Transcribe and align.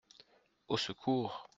Au 0.67 0.77
secours! 0.77 1.47